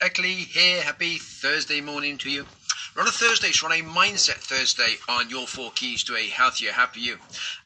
[0.00, 0.80] Eckley here.
[0.80, 2.46] Happy Thursday morning to you.
[2.94, 6.28] We're on a Thursday, so on a Mindset Thursday on your four keys to a
[6.28, 7.16] healthier, happier you.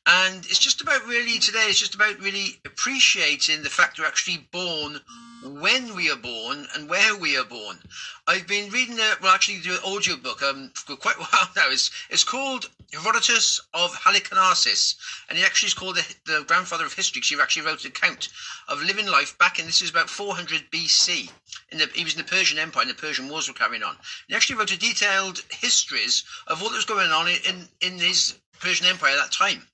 [0.07, 4.47] And it's just about really today, it's just about really appreciating the fact we're actually
[4.51, 5.01] born
[5.43, 7.79] when we are born and where we are born.
[8.27, 11.49] I've been reading a, well, actually, do an audio book um, for quite a while
[11.57, 11.71] now.
[11.71, 14.95] It's, it's called Herodotus of Halicarnassus,
[15.29, 17.91] and he actually is called the, the grandfather of history because he actually wrote an
[17.91, 18.29] account
[18.69, 21.31] of living life back in, this is about 400 BC.
[21.71, 23.97] In the, he was in the Persian Empire, and the Persian Wars were carrying on.
[24.29, 28.87] He actually wrote a detailed histories of what was going on in, in his Persian
[28.87, 29.67] Empire at that time.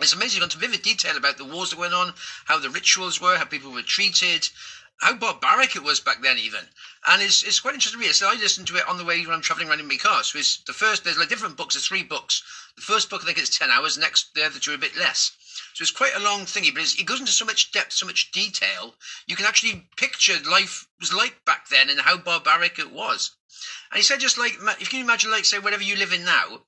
[0.00, 2.14] It's amazing, you gone into vivid detail about the wars that went on,
[2.46, 4.48] how the rituals were, how people were treated,
[5.00, 6.60] how barbaric it was back then, even.
[7.06, 8.14] And it's, it's quite interesting to read.
[8.14, 10.22] So I listened to it on the way when I'm traveling around in my car.
[10.22, 12.42] So it's the first, there's like different books, there's three books.
[12.76, 15.32] The first book, I think it's 10 hours, next, the other two a bit less.
[15.74, 18.30] So it's quite a long thingy, but it goes into so much depth, so much
[18.32, 18.94] detail.
[19.26, 23.30] You can actually picture life was like back then and how barbaric it was.
[23.90, 26.24] And he said, just like, if you can imagine, like, say, wherever you live in
[26.24, 26.62] now,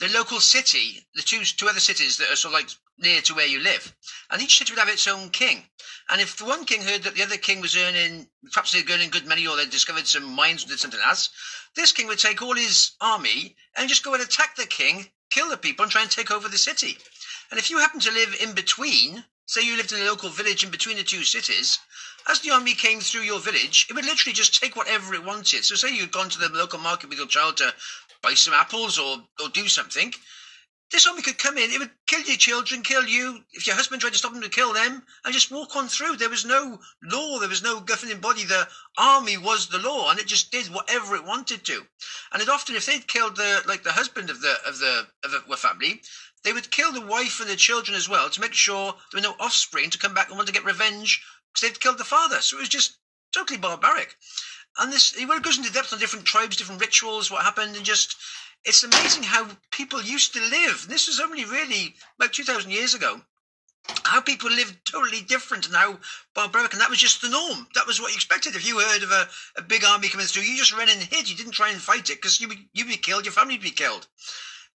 [0.00, 3.34] the local city, the two two other cities that are sort of like near to
[3.34, 3.94] where you live,
[4.30, 5.68] and each city would have its own king.
[6.08, 9.10] And if the one king heard that the other king was earning, perhaps they're earning
[9.10, 11.30] good money, or they discovered some mines or did something else,
[11.74, 15.48] this king would take all his army and just go and attack the king, kill
[15.48, 16.98] the people, and try and take over the city.
[17.50, 20.64] And if you happen to live in between, say you lived in a local village
[20.64, 21.78] in between the two cities,
[22.26, 25.64] as the army came through your village, it would literally just take whatever it wanted.
[25.64, 27.74] So, say you'd gone to the local market with your child to
[28.24, 30.12] buy some apples or, or do something.
[30.90, 33.44] This army could come in, it would kill your children, kill you.
[33.52, 36.16] If your husband tried to stop them, to kill them, and just walk on through.
[36.16, 38.44] There was no law, there was no governing body.
[38.44, 41.86] The army was the law, and it just did whatever it wanted to.
[42.32, 45.32] And it often, if they'd killed the like the husband of the of the of
[45.32, 46.00] the family,
[46.44, 49.28] they would kill the wife and the children as well to make sure there were
[49.28, 52.40] no offspring to come back and want to get revenge because they'd killed the father.
[52.40, 52.98] So it was just
[53.32, 54.16] totally barbaric.
[54.78, 58.16] And this, it goes into depth on different tribes, different rituals, what happened, and just,
[58.64, 60.86] it's amazing how people used to live.
[60.88, 63.20] This was only really about 2,000 years ago.
[64.04, 65.98] How people lived totally different and how
[66.34, 67.68] barbaric, and that was just the norm.
[67.74, 68.56] That was what you expected.
[68.56, 71.28] If you heard of a, a big army coming through, you just ran and hid.
[71.28, 73.62] You didn't try and fight it because you'd be, you'd be killed, your family would
[73.62, 74.06] be killed.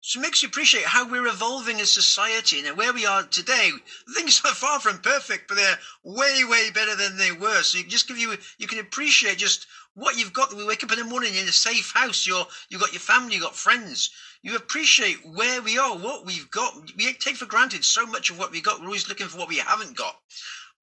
[0.07, 3.73] So it makes you appreciate how we're evolving as society and where we are today.
[4.15, 7.63] Things are far from perfect, but they're way, way better than they were.
[7.63, 10.55] So you just give you, you can appreciate just what you've got.
[10.55, 12.27] We wake up in the morning in a safe house.
[12.27, 14.11] You're, you've got your family, you've got friends.
[14.43, 16.75] You appreciate where we are, what we've got.
[16.97, 18.79] We take for granted so much of what we've got.
[18.79, 20.17] We're always looking for what we haven't got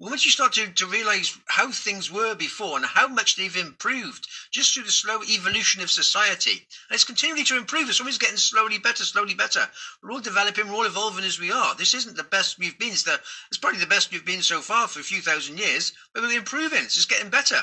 [0.09, 4.27] once you start to, to realize how things were before and how much they've improved
[4.51, 7.87] just through the slow evolution of society, and it's continually to improve.
[7.87, 9.61] It's always getting slowly better, slowly better.
[10.01, 11.73] We're all developing, we're all evolving as we are.
[11.75, 12.89] This isn't the best we've been.
[12.91, 15.93] It's, the, it's probably the best we've been so far for a few thousand years,
[16.13, 16.79] but we're improving.
[16.83, 17.59] It's just getting better.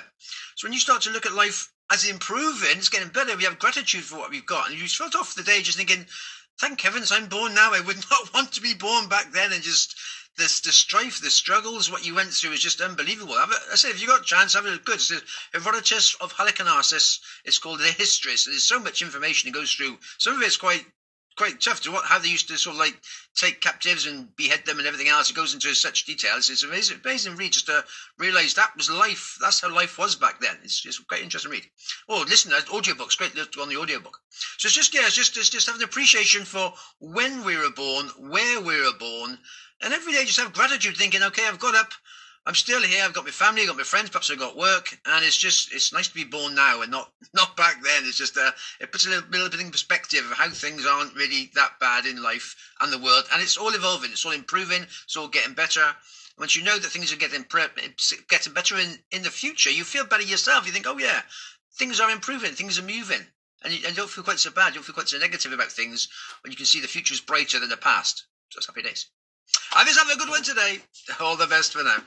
[0.55, 3.37] So when you start to look at life as improving, it's getting better.
[3.37, 4.71] We have gratitude for what we've got.
[4.71, 6.07] And you start off the day just thinking,
[6.61, 7.73] thank heavens I'm born now.
[7.73, 9.97] I would not want to be born back then and just
[10.37, 13.35] this the strife, the struggles, what you went through is just unbelievable.
[13.35, 14.95] I said, if you got a chance, have a good.
[14.95, 15.13] It's
[15.53, 17.19] Herodotus of Halicarnassus.
[17.45, 18.45] It's called the Histories.
[18.45, 19.99] There's so much information it goes through.
[20.19, 20.85] Some of it's quite
[21.41, 23.01] quite tough to what how they used to sort of like
[23.35, 25.31] take captives and behead them and everything else.
[25.31, 26.51] It goes into such details.
[26.51, 27.83] It's amazing, amazing read just to
[28.19, 29.39] realise that was life.
[29.41, 30.59] That's how life was back then.
[30.63, 31.65] It's just quite interesting read.
[32.11, 34.19] Oh, listen, audiobook's great on the audiobook.
[34.59, 38.09] So it's just yeah, it's just it's just having appreciation for when we were born,
[38.19, 39.39] where we were born,
[39.81, 41.91] and every day just have gratitude, thinking, okay, I've got up,
[42.51, 43.05] I'm still here.
[43.05, 45.73] I've got my family, I've got my friends, perhaps I've got work, and it's just
[45.73, 48.03] it's nice to be born now and not not back then.
[48.07, 48.51] It's just uh,
[48.81, 52.07] it puts a little, little bit in perspective of how things aren't really that bad
[52.07, 55.55] in life and the world, and it's all evolving, it's all improving, it's all getting
[55.55, 55.95] better.
[56.41, 57.47] Once you know that things are getting
[58.29, 60.67] getting better in in the future, you feel better yourself.
[60.67, 61.23] You think, oh yeah,
[61.75, 63.25] things are improving, things are moving.
[63.63, 64.71] And you, and don't feel quite so bad.
[64.71, 66.09] You don't feel quite so negative about things
[66.43, 68.25] when you can see the future is brighter than the past.
[68.49, 69.07] So it's happy days.
[69.73, 70.81] I guess have yourself a good one today.
[71.21, 72.03] All the best for now.